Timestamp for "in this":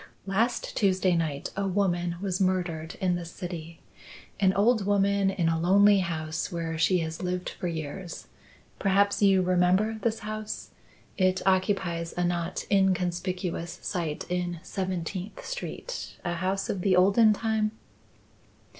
2.99-3.29